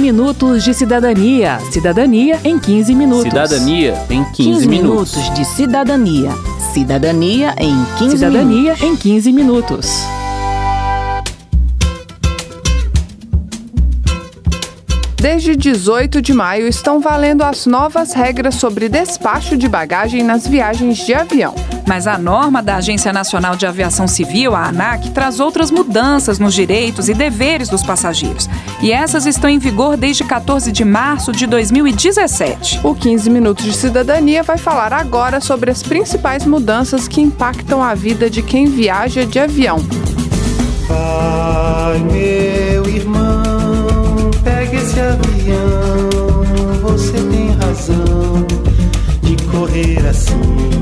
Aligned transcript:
minutos 0.00 0.64
de 0.64 0.74
cidadania. 0.74 1.60
Cidadania 1.70 2.40
em 2.42 2.58
15 2.58 2.94
minutos. 2.94 3.24
Cidadania 3.24 3.94
em 4.08 4.24
15, 4.24 4.32
15 4.34 4.68
minutos 4.68 5.34
de 5.34 5.44
cidadania. 5.44 6.30
Cidadania 6.72 7.54
em 7.58 7.76
15 7.98 8.16
Cidadania 8.16 8.76
em 8.82 8.96
15 8.96 9.32
minutos. 9.32 10.02
Desde 15.20 15.54
18 15.54 16.22
de 16.22 16.32
maio 16.32 16.66
estão 16.66 16.98
valendo 16.98 17.42
as 17.42 17.66
novas 17.66 18.14
regras 18.14 18.54
sobre 18.54 18.88
despacho 18.88 19.54
de 19.54 19.68
bagagem 19.68 20.22
nas 20.22 20.46
viagens 20.46 20.96
de 21.04 21.12
avião. 21.12 21.54
Mas 21.86 22.06
a 22.06 22.16
norma 22.16 22.62
da 22.62 22.76
Agência 22.76 23.12
Nacional 23.12 23.54
de 23.54 23.66
Aviação 23.66 24.08
Civil, 24.08 24.54
a 24.54 24.68
ANAC, 24.68 25.10
traz 25.10 25.38
outras 25.38 25.70
mudanças 25.70 26.38
nos 26.38 26.54
direitos 26.54 27.10
e 27.10 27.14
deveres 27.14 27.68
dos 27.68 27.82
passageiros. 27.82 28.48
E 28.82 28.92
essas 28.92 29.26
estão 29.26 29.50
em 29.50 29.58
vigor 29.58 29.94
desde 29.94 30.24
14 30.24 30.72
de 30.72 30.84
março 30.86 31.32
de 31.32 31.46
2017. 31.46 32.80
O 32.82 32.94
15 32.94 33.28
Minutos 33.28 33.64
de 33.66 33.74
Cidadania 33.74 34.42
vai 34.42 34.56
falar 34.56 34.92
agora 34.92 35.38
sobre 35.38 35.70
as 35.70 35.82
principais 35.82 36.46
mudanças 36.46 37.06
que 37.06 37.20
impactam 37.20 37.82
a 37.82 37.94
vida 37.94 38.30
de 38.30 38.42
quem 38.42 38.66
viaja 38.66 39.26
de 39.26 39.38
avião. 39.38 39.84
Ai, 40.88 41.98
meu 41.98 42.86
irmão, 42.86 44.30
pegue 44.42 44.76
esse 44.76 44.98
avião. 44.98 46.40
Você 46.82 47.12
tem 47.12 47.50
razão 47.50 48.46
de 49.22 49.36
correr 49.44 50.08
assim 50.08 50.79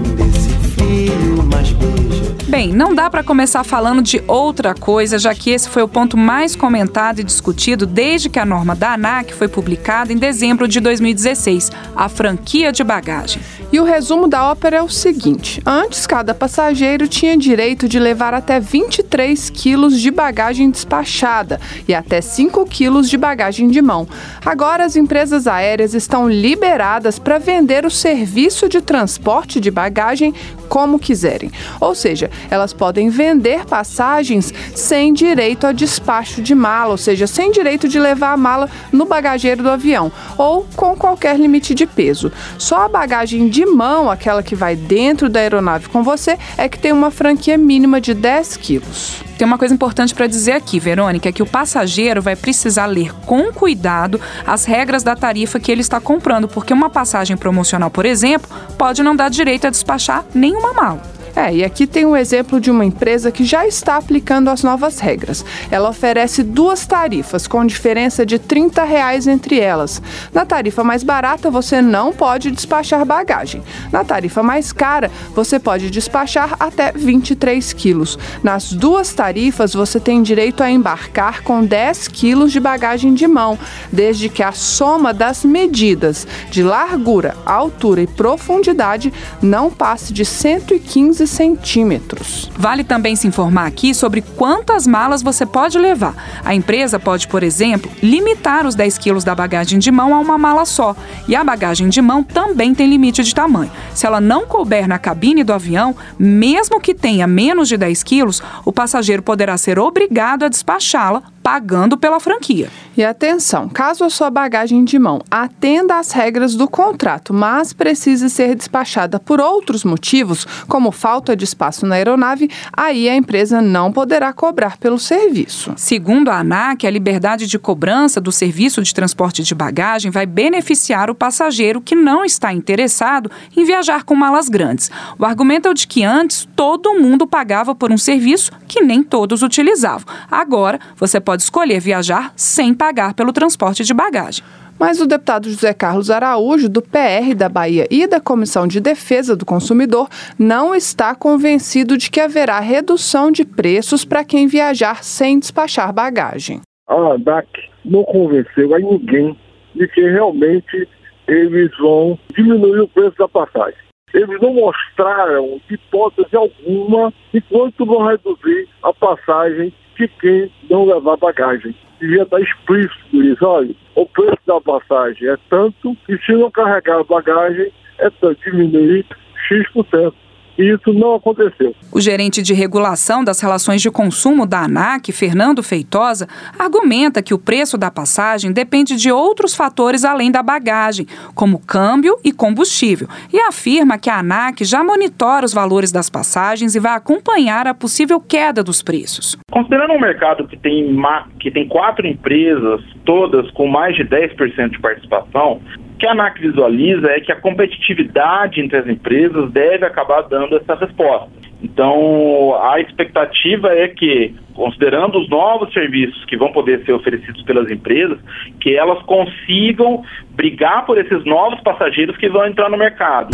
Bem, 2.48 2.72
não 2.72 2.94
dá 2.94 3.10
para 3.10 3.22
começar 3.22 3.62
falando 3.62 4.00
de 4.00 4.24
outra 4.26 4.74
coisa, 4.74 5.18
já 5.18 5.34
que 5.34 5.50
esse 5.50 5.68
foi 5.68 5.82
o 5.82 5.88
ponto 5.88 6.16
mais 6.16 6.56
comentado 6.56 7.20
e 7.20 7.24
discutido 7.24 7.84
desde 7.84 8.30
que 8.30 8.38
a 8.38 8.46
norma 8.46 8.74
da 8.74 8.94
ANAC 8.94 9.34
foi 9.34 9.48
publicada 9.48 10.14
em 10.14 10.16
dezembro 10.16 10.66
de 10.66 10.80
2016, 10.80 11.70
a 11.94 12.08
franquia 12.08 12.72
de 12.72 12.82
bagagem. 12.82 13.42
E 13.70 13.78
o 13.78 13.84
resumo 13.84 14.26
da 14.26 14.50
ópera 14.50 14.78
é 14.78 14.82
o 14.82 14.88
seguinte: 14.88 15.60
antes, 15.66 16.06
cada 16.06 16.34
passageiro 16.34 17.06
tinha 17.06 17.36
direito 17.36 17.86
de 17.86 17.98
levar 17.98 18.32
até 18.32 18.58
23 18.58 19.50
quilos 19.50 20.00
de 20.00 20.10
bagagem 20.10 20.70
despachada 20.70 21.60
e 21.86 21.94
até 21.94 22.22
5 22.22 22.64
quilos 22.64 23.10
de 23.10 23.18
bagagem 23.18 23.68
de 23.68 23.82
mão. 23.82 24.08
Agora, 24.42 24.86
as 24.86 24.96
empresas 24.96 25.46
aéreas 25.46 25.92
estão 25.92 26.26
liberadas 26.26 27.18
para 27.18 27.36
vender 27.36 27.84
o 27.84 27.90
serviço 27.90 28.70
de 28.70 28.80
transporte 28.80 29.60
de 29.60 29.70
bagagem 29.70 30.32
como 30.70 30.98
quiserem. 30.98 31.50
Ou 31.78 31.94
seja, 31.94 32.30
elas 32.50 32.72
podem 32.72 33.08
vender 33.08 33.64
passagens 33.64 34.52
sem 34.74 35.12
direito 35.12 35.66
a 35.66 35.72
despacho 35.72 36.42
de 36.42 36.54
mala, 36.54 36.92
ou 36.92 36.98
seja, 36.98 37.26
sem 37.26 37.50
direito 37.50 37.88
de 37.88 37.98
levar 37.98 38.32
a 38.32 38.36
mala 38.36 38.68
no 38.92 39.04
bagageiro 39.04 39.62
do 39.62 39.70
avião, 39.70 40.10
ou 40.36 40.66
com 40.76 40.96
qualquer 40.96 41.38
limite 41.38 41.74
de 41.74 41.86
peso. 41.86 42.32
Só 42.58 42.84
a 42.84 42.88
bagagem 42.88 43.48
de 43.48 43.64
mão, 43.66 44.10
aquela 44.10 44.42
que 44.42 44.54
vai 44.54 44.76
dentro 44.76 45.28
da 45.28 45.40
aeronave 45.40 45.88
com 45.88 46.02
você, 46.02 46.38
é 46.56 46.68
que 46.68 46.78
tem 46.78 46.92
uma 46.92 47.10
franquia 47.10 47.56
mínima 47.56 48.00
de 48.00 48.14
10 48.14 48.56
quilos. 48.56 49.28
Tem 49.38 49.46
uma 49.46 49.56
coisa 49.56 49.72
importante 49.72 50.12
para 50.12 50.26
dizer 50.26 50.52
aqui, 50.52 50.80
Verônica, 50.80 51.28
é 51.28 51.32
que 51.32 51.44
o 51.44 51.46
passageiro 51.46 52.20
vai 52.20 52.34
precisar 52.34 52.86
ler 52.86 53.14
com 53.24 53.52
cuidado 53.52 54.20
as 54.44 54.64
regras 54.64 55.04
da 55.04 55.14
tarifa 55.14 55.60
que 55.60 55.70
ele 55.70 55.80
está 55.80 56.00
comprando, 56.00 56.48
porque 56.48 56.72
uma 56.72 56.90
passagem 56.90 57.36
promocional, 57.36 57.88
por 57.88 58.04
exemplo, 58.04 58.50
pode 58.76 59.00
não 59.00 59.14
dar 59.14 59.30
direito 59.30 59.68
a 59.68 59.70
despachar 59.70 60.24
nenhuma 60.34 60.72
mala. 60.72 61.17
É, 61.36 61.54
e 61.54 61.64
aqui 61.64 61.86
tem 61.86 62.04
um 62.04 62.16
exemplo 62.16 62.60
de 62.60 62.70
uma 62.70 62.84
empresa 62.84 63.30
que 63.30 63.44
já 63.44 63.66
está 63.66 63.96
aplicando 63.96 64.48
as 64.48 64.62
novas 64.62 64.98
regras. 64.98 65.44
Ela 65.70 65.90
oferece 65.90 66.42
duas 66.42 66.86
tarifas, 66.86 67.46
com 67.46 67.64
diferença 67.64 68.26
de 68.26 68.38
30 68.38 68.82
reais 68.84 69.26
entre 69.26 69.60
elas. 69.60 70.02
Na 70.32 70.44
tarifa 70.44 70.82
mais 70.82 71.02
barata, 71.02 71.50
você 71.50 71.80
não 71.80 72.12
pode 72.12 72.50
despachar 72.50 73.04
bagagem. 73.04 73.62
Na 73.92 74.04
tarifa 74.04 74.42
mais 74.42 74.72
cara, 74.72 75.10
você 75.34 75.58
pode 75.58 75.90
despachar 75.90 76.56
até 76.58 76.92
23 76.92 77.72
quilos. 77.72 78.18
Nas 78.42 78.72
duas 78.72 79.12
tarifas, 79.12 79.74
você 79.74 80.00
tem 80.00 80.22
direito 80.22 80.62
a 80.62 80.70
embarcar 80.70 81.42
com 81.42 81.64
10 81.64 82.08
quilos 82.08 82.50
de 82.50 82.60
bagagem 82.60 83.14
de 83.14 83.26
mão, 83.26 83.58
desde 83.92 84.28
que 84.28 84.42
a 84.42 84.52
soma 84.52 85.14
das 85.14 85.44
medidas 85.44 86.26
de 86.50 86.62
largura, 86.62 87.36
altura 87.46 88.02
e 88.02 88.06
profundidade 88.06 89.12
não 89.40 89.70
passe 89.70 90.12
de 90.12 90.24
115 90.24 91.26
centímetros. 91.28 92.50
Vale 92.56 92.82
também 92.82 93.14
se 93.14 93.26
informar 93.26 93.66
aqui 93.66 93.94
sobre 93.94 94.22
quantas 94.22 94.86
malas 94.86 95.22
você 95.22 95.46
pode 95.46 95.78
levar. 95.78 96.14
A 96.44 96.54
empresa 96.54 96.98
pode, 96.98 97.28
por 97.28 97.42
exemplo, 97.42 97.90
limitar 98.02 98.66
os 98.66 98.74
10 98.74 98.98
quilos 98.98 99.24
da 99.24 99.34
bagagem 99.34 99.78
de 99.78 99.90
mão 99.90 100.14
a 100.14 100.18
uma 100.18 100.38
mala 100.38 100.64
só. 100.64 100.96
E 101.26 101.36
a 101.36 101.44
bagagem 101.44 101.88
de 101.88 102.02
mão 102.02 102.22
também 102.22 102.74
tem 102.74 102.88
limite 102.88 103.22
de 103.22 103.34
tamanho. 103.34 103.70
Se 103.94 104.06
ela 104.06 104.20
não 104.20 104.46
couber 104.46 104.88
na 104.88 104.98
cabine 104.98 105.44
do 105.44 105.52
avião, 105.52 105.94
mesmo 106.18 106.80
que 106.80 106.94
tenha 106.94 107.26
menos 107.26 107.68
de 107.68 107.76
10 107.76 108.02
quilos, 108.02 108.42
o 108.64 108.72
passageiro 108.72 109.22
poderá 109.22 109.56
ser 109.56 109.78
obrigado 109.78 110.44
a 110.44 110.48
despachá-la 110.48 111.22
pagando 111.48 111.96
pela 111.96 112.20
franquia. 112.20 112.68
E 112.94 113.02
atenção, 113.02 113.70
caso 113.70 114.04
a 114.04 114.10
sua 114.10 114.28
bagagem 114.28 114.84
de 114.84 114.98
mão 114.98 115.22
atenda 115.30 115.98
às 115.98 116.10
regras 116.10 116.54
do 116.54 116.68
contrato, 116.68 117.32
mas 117.32 117.72
precise 117.72 118.28
ser 118.28 118.54
despachada 118.54 119.18
por 119.18 119.40
outros 119.40 119.82
motivos, 119.82 120.46
como 120.66 120.90
falta 120.90 121.34
de 121.34 121.44
espaço 121.44 121.86
na 121.86 121.94
aeronave, 121.94 122.50
aí 122.70 123.08
a 123.08 123.16
empresa 123.16 123.62
não 123.62 123.90
poderá 123.90 124.30
cobrar 124.30 124.76
pelo 124.76 124.98
serviço. 124.98 125.72
Segundo 125.76 126.28
a 126.28 126.40
ANAC, 126.40 126.86
a 126.86 126.90
liberdade 126.90 127.46
de 127.46 127.58
cobrança 127.58 128.20
do 128.20 128.30
serviço 128.30 128.82
de 128.82 128.92
transporte 128.92 129.42
de 129.42 129.54
bagagem 129.54 130.10
vai 130.10 130.26
beneficiar 130.26 131.08
o 131.08 131.14
passageiro 131.14 131.80
que 131.80 131.94
não 131.94 132.26
está 132.26 132.52
interessado 132.52 133.30
em 133.56 133.64
viajar 133.64 134.04
com 134.04 134.14
malas 134.14 134.50
grandes. 134.50 134.90
O 135.18 135.24
argumento 135.24 135.68
é 135.68 135.70
o 135.70 135.74
de 135.74 135.86
que 135.86 136.04
antes 136.04 136.46
todo 136.54 137.00
mundo 137.00 137.26
pagava 137.26 137.74
por 137.74 137.90
um 137.90 137.96
serviço 137.96 138.50
que 138.66 138.82
nem 138.82 139.02
todos 139.02 139.42
utilizavam. 139.42 140.04
Agora, 140.30 140.78
você 140.96 141.18
pode 141.18 141.37
escolher 141.42 141.80
viajar 141.80 142.32
sem 142.36 142.74
pagar 142.74 143.14
pelo 143.14 143.32
transporte 143.32 143.84
de 143.84 143.94
bagagem. 143.94 144.44
Mas 144.78 145.00
o 145.00 145.06
deputado 145.06 145.50
José 145.50 145.74
Carlos 145.74 146.08
Araújo, 146.08 146.68
do 146.68 146.80
PR 146.80 147.34
da 147.36 147.48
Bahia 147.48 147.86
e 147.90 148.06
da 148.06 148.20
Comissão 148.20 148.66
de 148.66 148.80
Defesa 148.80 149.34
do 149.34 149.44
Consumidor, 149.44 150.08
não 150.38 150.72
está 150.74 151.14
convencido 151.16 151.96
de 151.96 152.08
que 152.10 152.20
haverá 152.20 152.60
redução 152.60 153.32
de 153.32 153.44
preços 153.44 154.04
para 154.04 154.24
quem 154.24 154.46
viajar 154.46 155.02
sem 155.02 155.38
despachar 155.38 155.92
bagagem. 155.92 156.60
A 156.86 156.94
ANAC 156.94 157.48
não 157.84 158.04
convenceu 158.04 158.72
a 158.74 158.78
ninguém 158.78 159.36
de 159.74 159.88
que 159.88 160.00
realmente 160.00 160.88
eles 161.26 161.70
vão 161.78 162.18
diminuir 162.34 162.80
o 162.80 162.88
preço 162.88 163.16
da 163.18 163.28
passagem. 163.28 163.78
Eles 164.14 164.40
não 164.40 164.54
mostraram 164.54 165.60
hipótese 165.68 166.34
alguma 166.34 167.12
de 167.32 167.40
quanto 167.42 167.84
vão 167.84 168.06
reduzir 168.06 168.68
a 168.82 168.92
passagem 168.94 169.72
de 169.98 170.08
quem 170.08 170.50
não 170.70 170.86
levar 170.86 171.16
bagagem. 171.16 171.74
Devia 172.00 172.22
estar 172.22 172.40
explícito 172.40 173.22
isso. 173.22 173.44
Olha, 173.44 173.74
o 173.94 174.06
preço 174.06 174.38
da 174.46 174.60
passagem 174.60 175.28
é 175.28 175.36
tanto 175.50 175.96
e 176.08 176.16
se 176.18 176.32
não 176.32 176.50
carregar 176.50 177.02
bagagem 177.04 177.72
é 177.98 178.08
tanto, 178.10 178.40
diminuir 178.44 179.04
X%. 179.48 180.14
E 180.58 180.74
isso 180.74 180.92
não 180.92 181.14
aconteceu. 181.14 181.72
O 181.92 182.00
gerente 182.00 182.42
de 182.42 182.52
regulação 182.52 183.22
das 183.22 183.40
relações 183.40 183.80
de 183.80 183.90
consumo 183.90 184.44
da 184.44 184.64
ANAC, 184.64 185.12
Fernando 185.12 185.62
Feitosa, 185.62 186.26
argumenta 186.58 187.22
que 187.22 187.32
o 187.32 187.38
preço 187.38 187.78
da 187.78 187.90
passagem 187.90 188.52
depende 188.52 188.96
de 188.96 189.12
outros 189.12 189.54
fatores 189.54 190.04
além 190.04 190.32
da 190.32 190.42
bagagem, 190.42 191.06
como 191.34 191.60
câmbio 191.64 192.16
e 192.24 192.32
combustível, 192.32 193.06
e 193.32 193.38
afirma 193.38 193.98
que 193.98 194.10
a 194.10 194.18
ANAC 194.18 194.64
já 194.64 194.82
monitora 194.82 195.44
os 195.44 195.54
valores 195.54 195.92
das 195.92 196.10
passagens 196.10 196.74
e 196.74 196.80
vai 196.80 196.96
acompanhar 196.96 197.68
a 197.68 197.74
possível 197.74 198.20
queda 198.20 198.62
dos 198.62 198.82
preços. 198.82 199.36
Considerando 199.52 199.92
um 199.92 200.00
mercado 200.00 200.46
que 200.48 200.56
tem, 200.56 200.96
que 201.38 201.50
tem 201.50 201.68
quatro 201.68 202.06
empresas, 202.06 202.82
todas 203.04 203.48
com 203.52 203.68
mais 203.68 203.94
de 203.94 204.04
10% 204.04 204.70
de 204.70 204.80
participação, 204.80 205.60
que 205.98 206.06
a 206.06 206.12
ANAC 206.12 206.40
visualiza 206.40 207.08
é 207.10 207.20
que 207.20 207.32
a 207.32 207.40
competitividade 207.40 208.60
entre 208.60 208.78
as 208.78 208.86
empresas 208.86 209.50
deve 209.50 209.84
acabar 209.84 210.22
dando 210.22 210.56
essa 210.56 210.74
resposta. 210.74 211.28
Então, 211.62 212.56
a 212.62 212.80
expectativa 212.80 213.68
é 213.68 213.88
que, 213.88 214.34
considerando 214.54 215.18
os 215.18 215.28
novos 215.28 215.72
serviços 215.72 216.24
que 216.26 216.36
vão 216.36 216.52
poder 216.52 216.84
ser 216.84 216.92
oferecidos 216.92 217.42
pelas 217.42 217.68
empresas, 217.70 218.18
que 218.60 218.76
elas 218.76 219.02
consigam 219.02 220.02
brigar 220.30 220.86
por 220.86 220.98
esses 220.98 221.24
novos 221.24 221.60
passageiros 221.62 222.16
que 222.16 222.28
vão 222.28 222.46
entrar 222.46 222.70
no 222.70 222.78
mercado. 222.78 223.30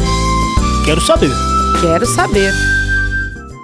Quero 0.86 1.00
saber. 1.00 1.30
Quero 1.82 2.06
saber. 2.06 2.83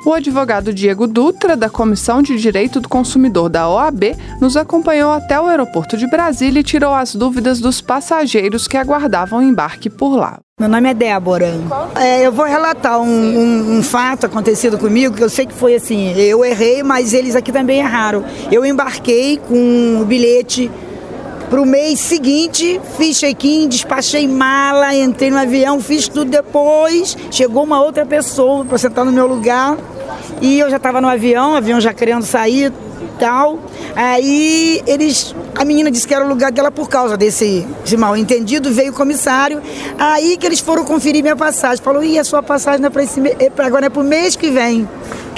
O 0.05 0.14
advogado 0.14 0.73
Diego 0.73 1.06
Dutra, 1.06 1.55
da 1.55 1.69
Comissão 1.69 2.23
de 2.23 2.38
Direito 2.38 2.81
do 2.81 2.88
Consumidor 2.88 3.50
da 3.50 3.69
OAB, 3.69 4.17
nos 4.41 4.56
acompanhou 4.56 5.12
até 5.12 5.38
o 5.38 5.47
aeroporto 5.47 5.94
de 5.94 6.08
Brasília 6.08 6.61
e 6.61 6.64
tirou 6.64 6.94
as 6.94 7.14
dúvidas 7.14 7.61
dos 7.61 7.82
passageiros 7.82 8.67
que 8.67 8.79
aguardavam 8.79 9.41
o 9.41 9.43
embarque 9.43 9.91
por 9.91 10.17
lá. 10.17 10.38
Meu 10.58 10.70
nome 10.70 10.88
é 10.88 10.94
Débora. 10.94 11.52
É, 11.94 12.26
eu 12.26 12.32
vou 12.32 12.47
relatar 12.47 12.99
um, 12.99 13.06
um, 13.06 13.79
um, 13.79 13.82
fato 13.82 14.25
acontecido 14.25 14.79
comigo, 14.79 15.14
que 15.14 15.23
eu 15.23 15.29
sei 15.29 15.44
que 15.44 15.55
foi 15.55 15.75
assim, 15.75 16.12
eu 16.19 16.44
errei, 16.44 16.82
mas 16.82 17.12
eles 17.12 17.37
aqui 17.37 17.53
também 17.53 17.81
erraram. 17.81 18.25
Eu 18.50 18.64
embarquei 18.64 19.37
com 19.37 20.00
o 20.00 20.05
bilhete 20.06 20.70
Pro 21.50 21.67
mês 21.67 21.99
seguinte, 21.99 22.81
fiz 22.97 23.19
check-in, 23.19 23.67
despachei 23.67 24.29
mala, 24.29 24.94
entrei 24.94 25.32
no 25.32 25.37
avião, 25.37 25.81
fiz 25.81 26.06
tudo 26.06 26.31
depois. 26.31 27.17
Chegou 27.29 27.64
uma 27.64 27.82
outra 27.82 28.06
pessoa 28.06 28.64
para 28.64 28.79
sentar 28.79 29.05
no 29.05 29.11
meu 29.11 29.26
lugar. 29.26 29.76
E 30.41 30.61
eu 30.61 30.70
já 30.70 30.76
estava 30.76 31.00
no 31.00 31.08
avião, 31.08 31.52
o 31.52 31.56
avião 31.56 31.81
já 31.81 31.93
querendo 31.93 32.23
sair 32.23 32.73
tal. 33.19 33.58
Aí 33.97 34.81
eles. 34.87 35.35
A 35.56 35.64
menina 35.64 35.91
disse 35.91 36.06
que 36.06 36.14
era 36.14 36.25
o 36.25 36.29
lugar 36.29 36.52
dela 36.52 36.70
por 36.70 36.88
causa 36.88 37.17
desse, 37.17 37.67
desse 37.82 37.96
mal 37.96 38.17
entendido, 38.17 38.73
veio 38.73 38.93
o 38.93 38.94
comissário. 38.94 39.61
Aí 39.99 40.37
que 40.37 40.46
eles 40.46 40.61
foram 40.61 40.85
conferir 40.85 41.20
minha 41.20 41.35
passagem. 41.35 41.82
Falou, 41.82 42.05
ih, 42.05 42.17
a 42.17 42.25
sua 42.25 42.44
passagem 42.44 42.81
não 42.81 42.87
é 42.87 42.91
para 42.91 43.03
esse 43.03 43.20
é 43.20 43.50
agora, 43.58 43.87
é 43.87 43.91
pro 43.91 44.05
mês 44.05 44.37
que 44.37 44.53
vem. 44.53 44.88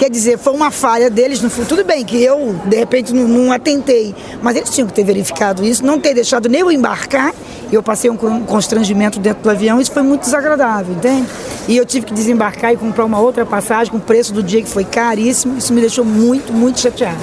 Quer 0.02 0.10
dizer, 0.10 0.36
foi 0.36 0.52
uma 0.52 0.72
falha 0.72 1.08
deles 1.08 1.40
no 1.40 1.48
futuro. 1.48 1.76
Tudo 1.76 1.84
bem 1.84 2.04
que 2.04 2.20
eu, 2.20 2.56
de 2.66 2.74
repente, 2.76 3.14
não, 3.14 3.28
não 3.28 3.52
atentei. 3.52 4.12
Mas 4.42 4.56
eles 4.56 4.68
tinham 4.70 4.88
que 4.88 4.92
ter 4.92 5.04
verificado 5.04 5.64
isso, 5.64 5.86
não 5.86 6.00
ter 6.00 6.12
deixado 6.12 6.48
nem 6.48 6.60
eu 6.60 6.72
embarcar. 6.72 7.32
Eu 7.70 7.84
passei 7.84 8.10
um 8.10 8.16
con- 8.16 8.40
constrangimento 8.42 9.20
dentro 9.20 9.44
do 9.44 9.48
avião, 9.48 9.80
isso 9.80 9.92
foi 9.92 10.02
muito 10.02 10.22
desagradável, 10.22 10.92
entende? 10.96 11.28
E 11.68 11.76
eu 11.76 11.86
tive 11.86 12.06
que 12.06 12.12
desembarcar 12.12 12.72
e 12.72 12.76
comprar 12.76 13.04
uma 13.04 13.20
outra 13.20 13.46
passagem 13.46 13.92
com 13.92 13.98
o 13.98 14.00
preço 14.00 14.32
do 14.32 14.42
dia 14.42 14.60
que 14.60 14.68
foi 14.68 14.84
caríssimo. 14.84 15.56
Isso 15.56 15.72
me 15.72 15.80
deixou 15.80 16.04
muito, 16.04 16.52
muito 16.52 16.80
chateada. 16.80 17.20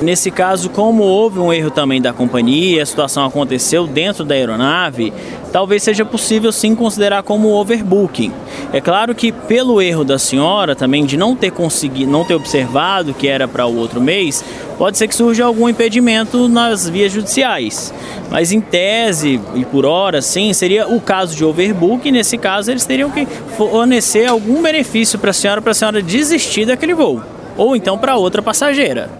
Nesse 0.00 0.30
caso, 0.30 0.70
como 0.70 1.02
houve 1.02 1.40
um 1.40 1.52
erro 1.52 1.72
também 1.72 2.00
da 2.00 2.12
companhia, 2.12 2.84
a 2.84 2.86
situação 2.86 3.24
aconteceu 3.24 3.84
dentro 3.84 4.24
da 4.24 4.32
aeronave, 4.32 5.12
talvez 5.52 5.82
seja 5.82 6.04
possível 6.04 6.52
sim 6.52 6.72
considerar 6.72 7.24
como 7.24 7.48
overbooking. 7.48 8.32
É 8.72 8.80
claro 8.80 9.12
que 9.12 9.32
pelo 9.32 9.82
erro 9.82 10.04
da 10.04 10.16
senhora 10.16 10.76
também 10.76 11.04
de 11.04 11.16
não 11.16 11.34
ter 11.34 11.50
conseguido, 11.50 12.12
não 12.12 12.24
ter 12.24 12.34
observado 12.34 13.12
que 13.12 13.26
era 13.26 13.48
para 13.48 13.66
o 13.66 13.76
outro 13.76 14.00
mês, 14.00 14.44
pode 14.78 14.96
ser 14.96 15.08
que 15.08 15.16
surja 15.16 15.44
algum 15.44 15.68
impedimento 15.68 16.48
nas 16.48 16.88
vias 16.88 17.10
judiciais. 17.10 17.92
Mas 18.30 18.52
em 18.52 18.60
tese 18.60 19.40
e 19.56 19.64
por 19.64 19.84
hora, 19.84 20.22
sim, 20.22 20.52
seria 20.52 20.86
o 20.86 21.00
caso 21.00 21.34
de 21.34 21.44
overbooking. 21.44 22.12
Nesse 22.12 22.38
caso, 22.38 22.70
eles 22.70 22.84
teriam 22.84 23.10
que 23.10 23.26
fornecer 23.56 24.26
algum 24.26 24.62
benefício 24.62 25.18
para 25.18 25.30
a 25.30 25.34
senhora, 25.34 25.60
para 25.60 25.72
a 25.72 25.74
senhora 25.74 26.00
desistir 26.00 26.66
daquele 26.66 26.94
voo. 26.94 27.20
Ou 27.56 27.74
então 27.74 27.98
para 27.98 28.16
outra 28.16 28.40
passageira. 28.40 29.10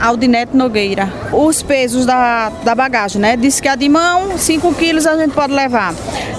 Aldinete 0.00 0.56
Nogueira. 0.56 1.12
Os 1.32 1.62
pesos 1.62 2.06
da, 2.06 2.50
da 2.64 2.74
bagagem, 2.74 3.20
né? 3.20 3.36
Diz 3.36 3.60
que 3.60 3.68
a 3.68 3.76
de 3.76 3.88
mão, 3.88 4.38
5 4.38 4.74
quilos 4.74 5.06
a 5.06 5.16
gente 5.16 5.32
pode 5.32 5.52
levar. 5.52 5.94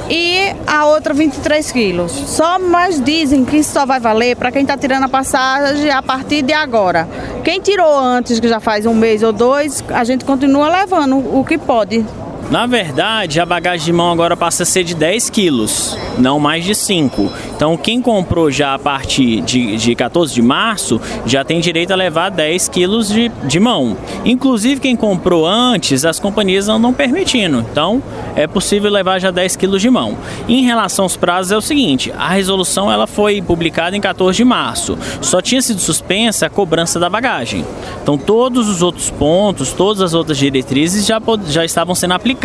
E 0.09 0.53
a 0.67 0.85
outra, 0.85 1.13
23 1.13 1.71
quilos. 1.71 2.11
Só, 2.11 2.59
mas 2.59 2.99
dizem 3.01 3.45
que 3.45 3.57
isso 3.57 3.71
só 3.71 3.85
vai 3.85 3.99
valer 3.99 4.35
para 4.35 4.51
quem 4.51 4.63
está 4.63 4.75
tirando 4.75 5.03
a 5.03 5.09
passagem 5.09 5.89
a 5.89 6.01
partir 6.01 6.41
de 6.41 6.53
agora. 6.53 7.07
Quem 7.43 7.61
tirou 7.61 7.97
antes, 7.97 8.39
que 8.39 8.47
já 8.47 8.59
faz 8.59 8.85
um 8.85 8.93
mês 8.93 9.23
ou 9.23 9.31
dois, 9.31 9.83
a 9.89 10.03
gente 10.03 10.25
continua 10.25 10.69
levando 10.69 11.17
o 11.17 11.45
que 11.45 11.57
pode. 11.57 12.05
Na 12.51 12.65
verdade, 12.65 13.39
a 13.39 13.45
bagagem 13.45 13.85
de 13.85 13.93
mão 13.93 14.11
agora 14.11 14.35
passa 14.35 14.63
a 14.63 14.65
ser 14.65 14.83
de 14.83 14.93
10 14.93 15.29
quilos, 15.29 15.97
não 16.17 16.37
mais 16.37 16.65
de 16.65 16.75
5. 16.75 17.31
Então, 17.55 17.77
quem 17.77 18.01
comprou 18.01 18.51
já 18.51 18.73
a 18.73 18.79
partir 18.79 19.39
de, 19.39 19.77
de 19.77 19.95
14 19.95 20.33
de 20.33 20.41
março 20.41 20.99
já 21.25 21.45
tem 21.45 21.61
direito 21.61 21.93
a 21.93 21.95
levar 21.95 22.29
10 22.29 22.67
quilos 22.67 23.07
de, 23.07 23.29
de 23.45 23.57
mão. 23.57 23.95
Inclusive, 24.25 24.81
quem 24.81 24.97
comprou 24.97 25.47
antes, 25.47 26.03
as 26.03 26.19
companhias 26.19 26.67
estão 26.67 26.93
permitindo. 26.93 27.65
Então, 27.71 28.03
é 28.35 28.45
possível 28.47 28.91
levar 28.91 29.17
já 29.17 29.31
10 29.31 29.55
quilos 29.55 29.81
de 29.81 29.89
mão. 29.89 30.17
Em 30.49 30.65
relação 30.65 31.05
aos 31.05 31.15
prazos, 31.15 31.53
é 31.53 31.57
o 31.57 31.61
seguinte: 31.61 32.11
a 32.17 32.27
resolução 32.27 32.91
ela 32.91 33.07
foi 33.07 33.41
publicada 33.41 33.95
em 33.95 34.01
14 34.01 34.35
de 34.35 34.43
março. 34.43 34.97
Só 35.21 35.39
tinha 35.41 35.61
sido 35.61 35.79
suspensa 35.79 36.47
a 36.47 36.49
cobrança 36.49 36.99
da 36.99 37.09
bagagem. 37.09 37.65
Então, 38.03 38.17
todos 38.17 38.67
os 38.67 38.81
outros 38.81 39.09
pontos, 39.09 39.71
todas 39.71 40.01
as 40.01 40.13
outras 40.13 40.37
diretrizes 40.37 41.05
já, 41.05 41.21
já 41.47 41.63
estavam 41.63 41.95
sendo 41.95 42.13
aplicadas. 42.13 42.40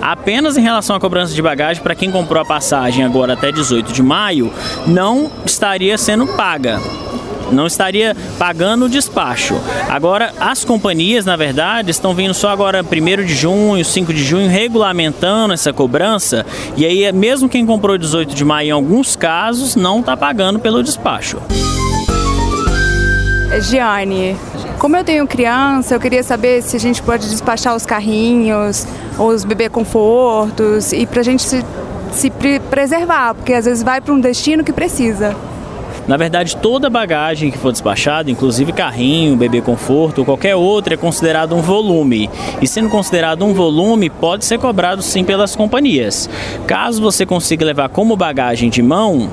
Apenas 0.00 0.56
em 0.56 0.62
relação 0.62 0.96
à 0.96 1.00
cobrança 1.00 1.34
de 1.34 1.42
bagagem, 1.42 1.82
para 1.82 1.94
quem 1.94 2.10
comprou 2.10 2.40
a 2.40 2.44
passagem 2.44 3.04
agora 3.04 3.34
até 3.34 3.52
18 3.52 3.92
de 3.92 4.02
maio, 4.02 4.52
não 4.86 5.30
estaria 5.44 5.98
sendo 5.98 6.26
paga. 6.28 6.80
Não 7.52 7.66
estaria 7.66 8.16
pagando 8.38 8.86
o 8.86 8.88
despacho. 8.88 9.54
Agora, 9.88 10.32
as 10.40 10.64
companhias, 10.64 11.24
na 11.24 11.36
verdade, 11.36 11.90
estão 11.90 12.12
vindo 12.12 12.34
só 12.34 12.48
agora 12.48 12.82
1 12.82 13.24
de 13.24 13.34
junho, 13.34 13.84
5 13.84 14.12
de 14.12 14.24
junho, 14.24 14.48
regulamentando 14.48 15.54
essa 15.54 15.72
cobrança. 15.72 16.44
E 16.76 16.84
aí, 16.84 17.10
mesmo 17.12 17.48
quem 17.48 17.64
comprou 17.64 17.96
18 17.96 18.34
de 18.34 18.44
maio, 18.44 18.68
em 18.68 18.72
alguns 18.72 19.14
casos, 19.14 19.76
não 19.76 20.00
está 20.00 20.16
pagando 20.16 20.58
pelo 20.58 20.82
despacho. 20.82 21.40
Giane, 23.60 24.36
como 24.78 24.96
eu 24.96 25.04
tenho 25.04 25.26
criança, 25.26 25.94
eu 25.94 26.00
queria 26.00 26.22
saber 26.22 26.62
se 26.62 26.76
a 26.76 26.80
gente 26.80 27.02
pode 27.02 27.28
despachar 27.28 27.74
os 27.74 27.86
carrinhos, 27.86 28.86
os 29.18 29.44
bebê 29.44 29.68
confortos 29.68 30.92
e 30.92 31.06
pra 31.06 31.22
gente 31.22 31.42
se, 31.42 31.64
se 32.12 32.30
pre- 32.30 32.60
preservar, 32.60 33.34
porque 33.34 33.52
às 33.52 33.64
vezes 33.64 33.82
vai 33.82 34.00
para 34.00 34.12
um 34.12 34.20
destino 34.20 34.62
que 34.62 34.72
precisa. 34.72 35.34
Na 36.06 36.16
verdade, 36.16 36.56
toda 36.58 36.88
bagagem 36.88 37.50
que 37.50 37.58
for 37.58 37.72
despachada, 37.72 38.30
inclusive 38.30 38.72
carrinho, 38.72 39.34
bebê 39.36 39.60
conforto 39.60 40.18
ou 40.18 40.24
qualquer 40.24 40.54
outra, 40.54 40.94
é 40.94 40.96
considerado 40.96 41.52
um 41.56 41.60
volume. 41.60 42.30
E 42.62 42.66
sendo 42.68 42.88
considerado 42.88 43.44
um 43.44 43.52
volume, 43.52 44.08
pode 44.08 44.44
ser 44.44 44.56
cobrado 44.60 45.02
sim 45.02 45.24
pelas 45.24 45.56
companhias. 45.56 46.30
Caso 46.64 47.02
você 47.02 47.26
consiga 47.26 47.64
levar 47.66 47.88
como 47.88 48.16
bagagem 48.16 48.70
de 48.70 48.82
mão, 48.82 49.28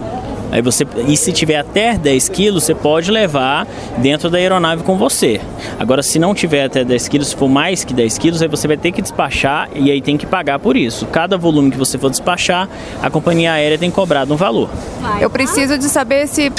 Aí 0.53 0.61
você, 0.61 0.85
e 1.07 1.17
se 1.17 1.31
tiver 1.31 1.57
até 1.57 1.97
10 1.97 2.29
quilos, 2.29 2.63
você 2.63 2.75
pode 2.75 3.09
levar 3.09 3.65
dentro 3.97 4.29
da 4.29 4.37
aeronave 4.37 4.83
com 4.83 4.95
você. 4.95 5.41
Agora, 5.79 6.03
se 6.03 6.19
não 6.19 6.35
tiver 6.35 6.65
até 6.65 6.83
10 6.83 7.07
quilos, 7.07 7.29
se 7.29 7.35
for 7.35 7.49
mais 7.49 7.83
que 7.83 7.91
10 7.91 8.19
quilos, 8.19 8.39
aí 8.39 8.47
você 8.47 8.67
vai 8.67 8.77
ter 8.77 8.91
que 8.91 9.01
despachar 9.01 9.67
e 9.73 9.89
aí 9.89 9.99
tem 9.99 10.15
que 10.15 10.27
pagar 10.27 10.59
por 10.59 10.77
isso. 10.77 11.07
Cada 11.07 11.39
volume 11.39 11.71
que 11.71 11.77
você 11.77 11.97
for 11.97 12.11
despachar, 12.11 12.69
a 13.01 13.09
companhia 13.09 13.53
aérea 13.53 13.79
tem 13.79 13.89
cobrado 13.89 14.31
um 14.31 14.37
valor. 14.37 14.69
Eu 15.19 15.29
preciso 15.31 15.75
de 15.75 15.85
saber 15.85 16.27
se 16.27 16.51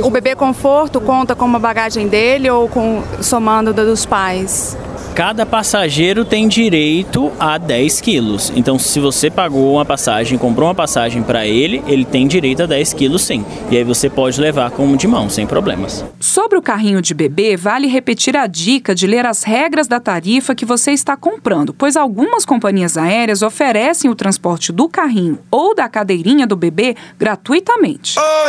o 0.00 0.10
bebê 0.10 0.36
conforto 0.36 1.00
conta 1.00 1.34
com 1.34 1.44
uma 1.44 1.58
bagagem 1.58 2.06
dele 2.06 2.48
ou 2.48 2.68
com 2.68 3.02
somando 3.20 3.74
dos 3.74 4.06
pais. 4.06 4.78
Cada 5.20 5.44
passageiro 5.44 6.24
tem 6.24 6.48
direito 6.48 7.30
a 7.38 7.58
10 7.58 8.00
quilos. 8.00 8.50
Então, 8.56 8.78
se 8.78 8.98
você 8.98 9.28
pagou 9.28 9.74
uma 9.74 9.84
passagem, 9.84 10.38
comprou 10.38 10.66
uma 10.66 10.74
passagem 10.74 11.22
para 11.22 11.46
ele, 11.46 11.84
ele 11.86 12.06
tem 12.06 12.26
direito 12.26 12.62
a 12.62 12.66
10 12.66 12.94
quilos 12.94 13.20
sim. 13.20 13.44
E 13.70 13.76
aí 13.76 13.84
você 13.84 14.08
pode 14.08 14.40
levar 14.40 14.70
como 14.70 14.96
de 14.96 15.06
mão, 15.06 15.28
sem 15.28 15.46
problemas. 15.46 16.02
Sobre 16.18 16.56
o 16.56 16.62
carrinho 16.62 17.02
de 17.02 17.12
bebê, 17.12 17.54
vale 17.54 17.86
repetir 17.86 18.34
a 18.34 18.46
dica 18.46 18.94
de 18.94 19.06
ler 19.06 19.26
as 19.26 19.42
regras 19.42 19.86
da 19.86 20.00
tarifa 20.00 20.54
que 20.54 20.64
você 20.64 20.92
está 20.92 21.18
comprando, 21.18 21.74
pois 21.74 21.98
algumas 21.98 22.46
companhias 22.46 22.96
aéreas 22.96 23.42
oferecem 23.42 24.10
o 24.10 24.14
transporte 24.14 24.72
do 24.72 24.88
carrinho 24.88 25.38
ou 25.50 25.74
da 25.74 25.86
cadeirinha 25.86 26.46
do 26.46 26.56
bebê 26.56 26.96
gratuitamente. 27.18 28.18
Oh, 28.18 28.48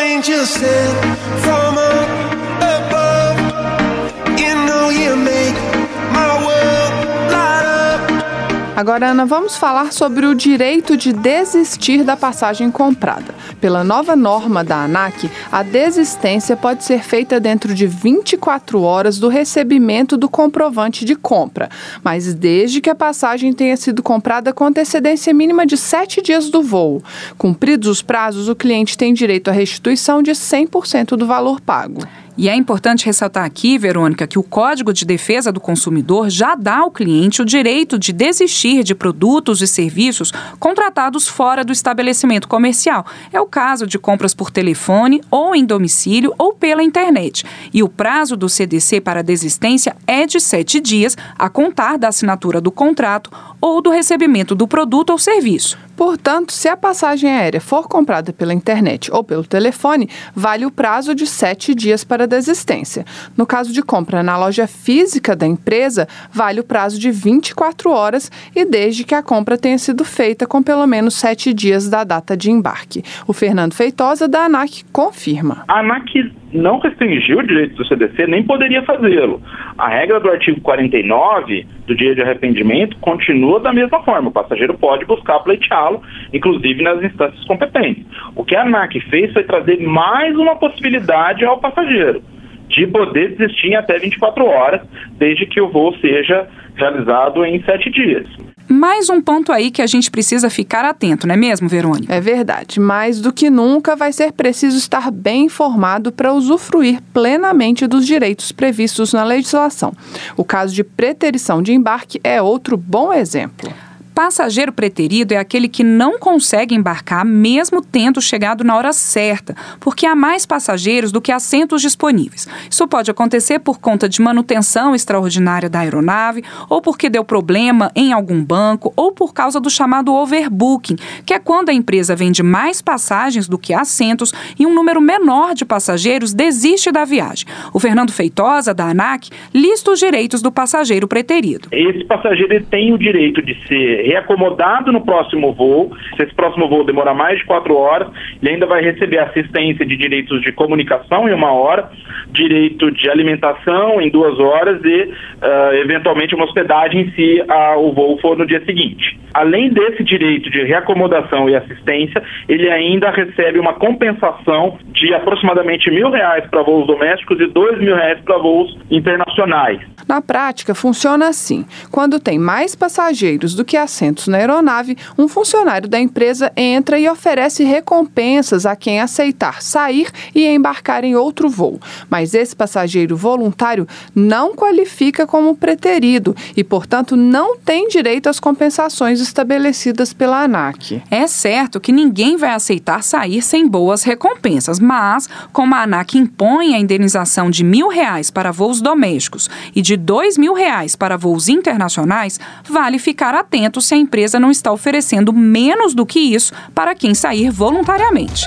Agora, 8.82 9.12
Ana, 9.12 9.28
vamos 9.28 9.56
falar 9.56 9.94
sobre 9.94 10.26
o 10.26 10.34
direito 10.34 10.98
de 10.98 11.14
desistir 11.14 12.04
da 12.04 12.18
passagem 12.18 12.72
comprada. 12.72 13.32
Pela 13.60 13.84
nova 13.84 14.16
norma 14.16 14.64
da 14.64 14.86
ANAC, 14.86 15.30
a 15.52 15.62
desistência 15.62 16.58
pode 16.58 16.84
ser 16.84 17.04
feita 17.04 17.40
dentro 17.40 17.76
de 17.76 17.86
24 17.86 18.82
horas 18.82 19.20
do 19.20 19.28
recebimento 19.28 20.18
do 20.18 20.28
comprovante 20.28 21.06
de 21.06 21.16
compra, 21.16 21.70
mas 22.04 22.34
desde 22.34 22.82
que 22.82 22.90
a 22.90 22.96
passagem 22.96 23.54
tenha 23.54 23.78
sido 23.78 24.02
comprada 24.02 24.52
com 24.52 24.66
antecedência 24.66 25.32
mínima 25.32 25.64
de 25.64 25.78
7 25.78 26.20
dias 26.20 26.50
do 26.50 26.64
voo. 26.64 27.04
Cumpridos 27.38 27.88
os 27.88 28.02
prazos, 28.02 28.50
o 28.50 28.56
cliente 28.56 28.98
tem 28.98 29.14
direito 29.14 29.50
à 29.50 29.54
restituição 29.54 30.24
de 30.24 30.32
100% 30.32 31.10
do 31.10 31.28
valor 31.28 31.62
pago. 31.62 32.02
E 32.38 32.48
é 32.48 32.56
importante 32.56 33.06
ressaltar 33.06 33.44
aqui, 33.44 33.78
Verônica, 33.78 34.26
que 34.26 34.40
o 34.40 34.44
Código 34.44 34.94
de 34.94 35.06
Defesa 35.06 35.52
do 35.52 35.60
Consumidor 35.60 36.30
já 36.30 36.56
dá 36.56 36.78
ao 36.78 36.90
cliente 36.90 37.42
o 37.42 37.46
direito 37.46 38.00
de 38.00 38.14
desistir 38.14 38.84
de 38.84 38.96
produtos 38.96 39.62
e 39.62 39.68
serviços 39.68 40.32
contratados 40.58 41.28
fora 41.28 41.64
do 41.64 41.74
estabelecimento 41.74 42.48
comercial. 42.48 43.06
É 43.34 43.42
o 43.42 43.46
caso 43.46 43.86
de 43.86 44.00
compras 44.00 44.34
por 44.34 44.50
telefone 44.50 45.22
ou 45.30 45.54
em 45.54 45.66
domicílio 45.66 46.34
ou 46.38 46.54
pela 46.54 46.82
internet. 46.82 47.46
E 47.74 47.84
o 47.84 47.90
prazo 47.90 48.38
do 48.38 48.48
CDC 48.48 49.02
para 49.02 49.22
desistência 49.22 49.96
é 50.08 50.26
de 50.26 50.40
sete 50.40 50.80
dias, 50.80 51.18
a 51.38 51.50
contar 51.50 51.98
da 51.98 52.08
assinatura 52.08 52.62
do 52.62 52.72
contrato 52.72 53.30
ou 53.60 53.82
do 53.82 53.90
recebimento 53.90 54.56
do 54.56 54.68
produto 54.68 55.10
ou 55.10 55.18
serviço. 55.18 55.78
Portanto, 56.02 56.52
se 56.52 56.68
a 56.68 56.76
passagem 56.76 57.30
aérea 57.30 57.62
for 57.62 57.88
comprada 57.88 58.34
pela 58.34 58.56
internet 58.56 59.12
ou 59.12 59.24
pelo 59.24 59.44
telefone, 59.44 60.10
vale 60.34 60.66
o 60.66 60.72
prazo 60.72 61.14
de 61.14 61.28
sete 61.28 61.76
dias 61.76 62.04
para 62.04 62.26
desistência. 62.26 63.06
No 63.38 63.46
caso 63.46 63.72
de 63.72 63.84
compra 63.84 64.24
na 64.24 64.36
loja 64.36 64.66
física 64.66 65.36
da 65.36 65.46
empresa, 65.46 66.08
vale 66.32 66.60
o 66.60 66.64
prazo 66.64 66.98
de 66.98 67.12
24 67.12 67.92
horas 67.92 68.32
e 68.56 68.66
desde 68.66 69.04
que 69.04 69.14
a 69.14 69.22
compra 69.22 69.60
tenha 69.60 69.78
sido 69.78 70.04
feita 70.04 70.48
com 70.48 70.64
pelo 70.64 70.88
menos 70.88 71.14
sete 71.14 71.54
dias 71.54 71.88
da 71.88 72.04
data 72.04 72.36
de 72.36 72.50
embarque. 72.50 73.04
O 73.28 73.32
Fernando 73.32 73.76
Feitosa, 73.76 74.28
da 74.28 74.46
ANAC, 74.46 74.84
confirma. 74.92 75.66
A 75.68 75.82
ANAC 75.82 76.41
não 76.54 76.80
restringiu 76.80 77.40
o 77.40 77.48
direito 77.48 77.76
do 77.76 77.86
CDC, 77.86 78.28
nem 78.28 78.44
poderia 78.44 78.82
fazê-lo. 78.84 79.42
A 79.78 79.88
regra 79.88 80.20
do 80.20 80.30
artigo 80.30 80.60
49 80.62 81.66
do 81.88 81.96
direito 81.96 82.18
de 82.18 82.24
arrependimento 82.24 82.98
continua 82.98 83.60
da 83.60 83.74
mesma 83.74 84.02
forma. 84.04 84.30
O 84.30 84.32
passageiro 84.32 84.78
pode 84.78 85.06
buscar 85.06 85.40
pleiteá-lo, 85.40 86.02
inclusive 86.34 86.84
nas 86.84 87.04
instâncias 87.04 87.44
competentes. 87.46 88.06
O 88.36 88.44
que 88.44 88.56
a 88.56 88.64
ANAC 88.64 89.00
fez 89.10 89.32
foi 89.34 89.44
trazer 89.44 89.80
mais 89.82 90.36
uma 90.36 90.56
possibilidade 90.56 91.46
ao 91.46 91.60
passageiro 91.60 92.22
de 92.68 92.88
poder 92.88 93.36
desistir 93.36 93.68
em 93.68 93.76
até 93.76 93.98
24 94.00 94.46
horas, 94.46 94.82
desde 95.18 95.46
que 95.46 95.60
o 95.60 95.70
voo 95.70 95.94
seja 95.98 96.48
realizado 96.76 97.44
em 97.46 97.62
sete 97.64 97.90
dias. 97.90 98.26
Mais 98.68 99.10
um 99.10 99.22
ponto 99.22 99.52
aí 99.52 99.72
que 99.72 99.82
a 99.82 99.88
gente 99.88 100.10
precisa 100.10 100.50
ficar 100.50 100.86
atento, 100.86 101.28
não 101.28 101.34
é 101.34 101.38
mesmo, 101.38 101.68
Verônica? 101.68 102.14
É 102.14 102.22
verdade. 102.22 102.80
Mais 102.80 103.20
do 103.20 103.34
que 103.34 103.50
nunca 103.50 103.96
vai 103.96 104.14
ser 104.14 104.32
preciso 104.32 104.78
estar 104.78 105.12
bem 105.12 105.46
informado 105.46 106.12
para 106.12 106.34
usufruir 106.34 107.02
plenamente 107.14 107.88
dos 107.88 108.06
direitos 108.06 108.52
previstos 108.52 109.14
na 109.14 109.24
legislação. 109.24 109.94
O 110.38 110.44
caso 110.44 110.74
de 110.74 110.84
preterição 110.84 111.62
de 111.62 111.74
embarque 111.74 112.20
é 112.24 112.42
outro 112.42 112.78
bom 112.78 113.14
exemplo. 113.14 113.72
Passageiro 114.14 114.74
preterido 114.74 115.34
é 115.34 115.38
aquele 115.38 115.70
que 115.70 115.84
não 115.84 116.20
consegue 116.20 116.76
embarcar 116.76 117.26
mesmo 117.26 117.82
tendo 117.82 118.22
chegado 118.22 118.64
na 118.64 118.76
hora 118.76 118.92
certa, 118.92 119.56
porque 119.80 120.06
há 120.06 120.14
mais 120.14 120.46
passageiros 120.46 121.12
do 121.12 121.22
que 121.22 121.32
assentos 121.32 121.82
disponíveis. 121.82 122.48
Isso 122.70 122.88
pode 122.88 123.10
acontecer 123.10 123.60
por 123.60 123.80
conta 123.80 124.10
de 124.10 124.22
manutenção 124.22 124.94
extraordinária 124.94 125.70
da 125.70 125.80
aeronave, 125.80 126.44
ou 126.70 126.82
porque 126.82 127.10
deu 127.10 127.24
problema 127.24 127.90
em 127.96 128.12
algum 128.12 128.44
banco, 128.44 128.92
ou 128.98 129.14
por 129.14 129.34
causa 129.34 129.60
do 129.62 129.70
chamado 129.70 130.14
overbooking, 130.14 130.98
que 131.26 131.34
é 131.34 131.40
quando 131.40 131.70
a 131.70 131.74
empresa 131.74 132.16
vende 132.16 132.44
mais 132.44 132.82
passagens 132.82 133.48
do 133.48 133.58
que 133.58 133.74
assentos 133.74 134.34
e 134.60 134.66
um 134.66 134.74
número 134.74 135.00
menor 135.00 135.54
de 135.54 135.64
passageiros 135.64 136.34
desiste 136.34 136.92
da 136.92 137.06
viagem. 137.06 137.46
O 137.74 137.80
Fernando 137.80 138.12
Feitosa, 138.12 138.74
da 138.74 138.90
ANAC, 138.90 139.30
lista 139.54 139.92
os 139.92 140.00
direitos 140.00 140.42
do 140.42 140.52
passageiro 140.52 141.08
preterido. 141.08 141.70
Esse 141.72 142.04
passageiro 142.04 142.66
tem 142.66 142.94
o 142.94 142.98
direito 142.98 143.42
de 143.42 143.56
ser 143.68 144.01
reacomodado 144.04 144.92
no 144.92 145.02
próximo 145.02 145.54
voo. 145.54 145.92
Se 146.16 146.24
esse 146.24 146.34
próximo 146.34 146.68
voo 146.68 146.84
demorar 146.84 147.14
mais 147.14 147.40
de 147.40 147.46
quatro 147.46 147.76
horas, 147.76 148.08
ele 148.42 148.54
ainda 148.54 148.66
vai 148.66 148.82
receber 148.82 149.20
assistência 149.20 149.86
de 149.86 149.96
direitos 149.96 150.42
de 150.42 150.52
comunicação 150.52 151.28
em 151.28 151.34
uma 151.34 151.52
hora, 151.52 151.90
direito 152.32 152.92
de 152.92 153.10
alimentação 153.10 154.02
em 154.02 154.10
duas 154.10 154.40
horas 154.40 154.82
e, 154.84 155.04
uh, 155.04 155.74
eventualmente, 155.76 156.36
uma 156.36 156.46
hospedagem 156.46 157.12
se 157.12 157.42
uh, 157.42 157.80
o 157.80 157.94
voo 157.94 158.18
for 158.20 158.38
no 158.38 158.46
dia 158.46 158.64
seguinte. 158.66 159.20
Além 159.34 159.70
desse 159.70 160.04
direito 160.04 160.50
de 160.50 160.64
reacomodação 160.64 161.50
e 161.50 161.56
assistência, 161.56 162.22
ele 162.50 162.70
ainda 162.70 163.10
recebe 163.12 163.60
uma 163.60 163.74
compensação 163.74 164.78
de 164.94 165.14
aproximadamente 165.14 165.90
mil 165.90 166.10
reais 166.10 166.46
para 166.50 166.62
voos 166.64 166.86
domésticos 166.86 167.40
e 167.40 167.48
dois 167.48 167.80
mil 167.80 167.96
reais 167.96 168.20
para 168.22 168.38
voos 168.38 168.78
internacionais. 168.90 169.80
Na 170.12 170.20
prática, 170.20 170.76
funciona 170.76 171.30
assim: 171.30 171.66
quando 171.90 172.20
tem 172.20 172.38
mais 172.38 172.76
passageiros 172.76 173.56
do 173.56 173.64
que 173.64 173.78
assentos 173.78 174.28
na 174.28 174.40
aeronave, 174.40 174.98
um 175.18 175.26
funcionário 175.26 175.88
da 175.88 175.98
empresa 175.98 176.52
entra 176.58 177.00
e 177.00 177.08
oferece 177.08 177.64
recompensas 177.64 178.66
a 178.66 178.76
quem 178.76 179.00
aceitar 179.00 179.62
sair 179.62 180.10
e 180.36 180.46
embarcar 180.46 181.06
em 181.06 181.16
outro 181.16 181.48
voo. 181.48 181.80
Mas 182.10 182.34
esse 182.34 182.54
passageiro 182.54 183.16
voluntário 183.16 183.88
não 184.14 184.54
qualifica 184.54 185.26
como 185.26 185.56
preterido 185.56 186.36
e, 186.58 186.62
portanto, 186.62 187.16
não 187.16 187.56
tem 187.56 187.88
direito 187.88 188.28
às 188.28 188.38
compensações 188.38 189.22
estabelecidas 189.22 190.12
pela 190.12 190.44
ANAC. 190.44 191.02
É 191.10 191.26
certo 191.26 191.80
que 191.80 191.94
ninguém 191.94 192.36
vai 192.36 192.50
aceitar 192.50 193.02
sair 193.02 193.42
sem 193.42 193.66
boas 193.66 194.04
recompensas, 194.04 194.78
mas, 194.78 195.30
como 195.54 195.74
a 195.74 195.84
ANAC 195.84 196.18
impõe 196.18 196.76
a 196.76 196.80
indenização 196.80 197.50
de 197.50 197.64
mil 197.64 197.88
reais 197.88 198.30
para 198.30 198.52
voos 198.52 198.82
domésticos 198.82 199.50
e 199.74 199.82
de 199.82 200.01
dois 200.02 200.38
mil 200.38 200.54
reais 200.54 200.96
para 200.96 201.18
voos 201.18 201.48
internacionais, 201.48 202.40
vale 202.68 203.00
ficar 203.00 203.34
atento 203.34 203.80
se 203.82 203.94
a 203.94 203.98
empresa 203.98 204.40
não 204.40 204.52
está 204.52 204.72
oferecendo 204.72 205.32
menos 205.32 205.94
do 205.94 206.06
que 206.06 206.20
isso 206.20 206.54
para 206.76 206.96
quem 206.96 207.14
sair 207.14 207.50
voluntariamente. 207.50 208.46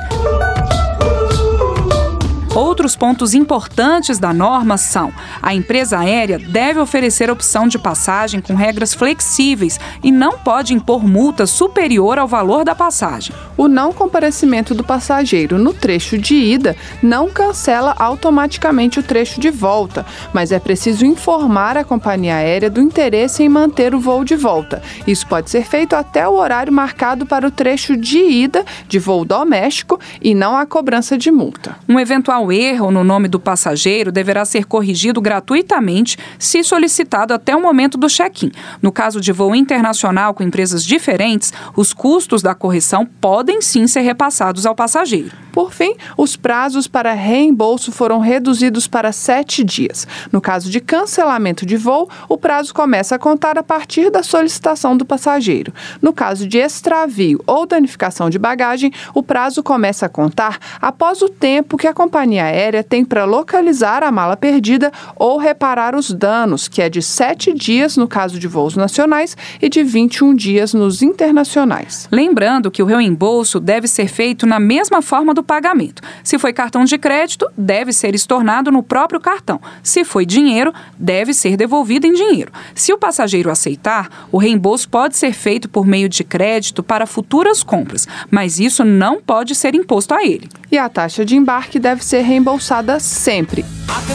Outros 2.84 2.96
pontos 2.96 3.32
importantes 3.32 4.18
da 4.18 4.34
norma 4.34 4.76
são: 4.76 5.10
a 5.40 5.54
empresa 5.54 5.98
aérea 5.98 6.38
deve 6.38 6.78
oferecer 6.78 7.30
opção 7.30 7.66
de 7.66 7.78
passagem 7.78 8.42
com 8.42 8.54
regras 8.54 8.92
flexíveis 8.92 9.80
e 10.02 10.12
não 10.12 10.32
pode 10.32 10.74
impor 10.74 11.02
multa 11.02 11.46
superior 11.46 12.18
ao 12.18 12.28
valor 12.28 12.62
da 12.62 12.74
passagem. 12.74 13.34
O 13.56 13.68
não 13.68 13.90
comparecimento 13.90 14.74
do 14.74 14.84
passageiro 14.84 15.56
no 15.56 15.72
trecho 15.72 16.18
de 16.18 16.34
ida 16.34 16.76
não 17.02 17.30
cancela 17.30 17.94
automaticamente 17.98 19.00
o 19.00 19.02
trecho 19.02 19.40
de 19.40 19.48
volta, 19.48 20.04
mas 20.34 20.52
é 20.52 20.58
preciso 20.58 21.06
informar 21.06 21.78
a 21.78 21.84
companhia 21.84 22.34
aérea 22.34 22.68
do 22.68 22.82
interesse 22.82 23.42
em 23.42 23.48
manter 23.48 23.94
o 23.94 23.98
voo 23.98 24.24
de 24.24 24.36
volta. 24.36 24.82
Isso 25.06 25.26
pode 25.26 25.48
ser 25.48 25.64
feito 25.64 25.96
até 25.96 26.28
o 26.28 26.34
horário 26.34 26.72
marcado 26.72 27.24
para 27.24 27.46
o 27.46 27.50
trecho 27.50 27.96
de 27.96 28.18
ida 28.18 28.62
de 28.86 28.98
voo 28.98 29.24
doméstico 29.24 29.98
e 30.20 30.34
não 30.34 30.54
a 30.54 30.66
cobrança 30.66 31.16
de 31.16 31.30
multa. 31.30 31.76
Um 31.88 31.98
eventual 31.98 32.52
erro 32.52 32.73
no 32.78 33.04
nome 33.04 33.28
do 33.28 33.40
passageiro 33.40 34.12
deverá 34.12 34.44
ser 34.44 34.64
corrigido 34.66 35.20
gratuitamente 35.20 36.18
se 36.38 36.62
solicitado 36.62 37.32
até 37.32 37.54
o 37.54 37.62
momento 37.62 37.96
do 37.96 38.08
check-in. 38.08 38.50
No 38.82 38.92
caso 38.92 39.20
de 39.20 39.32
voo 39.32 39.54
internacional 39.54 40.34
com 40.34 40.42
empresas 40.42 40.84
diferentes, 40.84 41.52
os 41.76 41.92
custos 41.92 42.42
da 42.42 42.54
correção 42.54 43.06
podem 43.06 43.62
sim 43.62 43.86
ser 43.86 44.00
repassados 44.00 44.66
ao 44.66 44.74
passageiro. 44.74 45.44
Por 45.54 45.72
fim, 45.72 45.94
os 46.16 46.34
prazos 46.34 46.88
para 46.88 47.12
reembolso 47.12 47.92
foram 47.92 48.18
reduzidos 48.18 48.88
para 48.88 49.12
sete 49.12 49.62
dias. 49.62 50.04
No 50.32 50.40
caso 50.40 50.68
de 50.68 50.80
cancelamento 50.80 51.64
de 51.64 51.76
voo, 51.76 52.10
o 52.28 52.36
prazo 52.36 52.74
começa 52.74 53.14
a 53.14 53.18
contar 53.20 53.56
a 53.56 53.62
partir 53.62 54.10
da 54.10 54.24
solicitação 54.24 54.96
do 54.96 55.04
passageiro. 55.04 55.72
No 56.02 56.12
caso 56.12 56.48
de 56.48 56.58
extravio 56.58 57.40
ou 57.46 57.66
danificação 57.66 58.28
de 58.28 58.36
bagagem, 58.36 58.92
o 59.14 59.22
prazo 59.22 59.62
começa 59.62 60.06
a 60.06 60.08
contar 60.08 60.58
após 60.80 61.22
o 61.22 61.28
tempo 61.28 61.76
que 61.76 61.86
a 61.86 61.94
companhia 61.94 62.44
aérea 62.44 62.63
tem 62.82 63.04
para 63.04 63.24
localizar 63.24 64.02
a 64.02 64.10
mala 64.10 64.36
perdida 64.36 64.90
ou 65.16 65.36
reparar 65.36 65.94
os 65.94 66.10
danos, 66.10 66.68
que 66.68 66.80
é 66.80 66.88
de 66.88 67.02
sete 67.02 67.52
dias 67.52 67.96
no 67.96 68.08
caso 68.08 68.38
de 68.38 68.48
voos 68.48 68.74
nacionais 68.74 69.36
e 69.60 69.68
de 69.68 69.82
21 69.82 70.34
dias 70.34 70.72
nos 70.72 71.02
internacionais. 71.02 72.08
Lembrando 72.10 72.70
que 72.70 72.82
o 72.82 72.86
reembolso 72.86 73.60
deve 73.60 73.86
ser 73.86 74.08
feito 74.08 74.46
na 74.46 74.58
mesma 74.58 75.02
forma 75.02 75.34
do 75.34 75.42
pagamento. 75.42 76.02
Se 76.22 76.38
foi 76.38 76.52
cartão 76.52 76.84
de 76.84 76.96
crédito, 76.96 77.46
deve 77.56 77.92
ser 77.92 78.14
estornado 78.14 78.70
no 78.70 78.82
próprio 78.82 79.20
cartão. 79.20 79.60
Se 79.82 80.04
foi 80.04 80.24
dinheiro, 80.24 80.72
deve 80.98 81.34
ser 81.34 81.56
devolvido 81.56 82.06
em 82.06 82.14
dinheiro. 82.14 82.50
Se 82.74 82.92
o 82.92 82.98
passageiro 82.98 83.50
aceitar, 83.50 84.26
o 84.32 84.38
reembolso 84.38 84.88
pode 84.88 85.16
ser 85.16 85.32
feito 85.32 85.68
por 85.68 85.86
meio 85.86 86.08
de 86.08 86.24
crédito 86.24 86.82
para 86.82 87.06
futuras 87.06 87.62
compras, 87.62 88.08
mas 88.30 88.58
isso 88.58 88.84
não 88.84 89.20
pode 89.20 89.54
ser 89.54 89.74
imposto 89.74 90.14
a 90.14 90.24
ele. 90.24 90.48
E 90.72 90.78
a 90.78 90.88
taxa 90.88 91.24
de 91.24 91.36
embarque 91.36 91.78
deve 91.78 92.04
ser 92.04 92.22
reembolsada 92.22 92.53
sempre. 92.98 93.64
The 93.96 94.14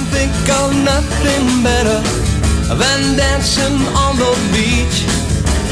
beach. 4.52 5.06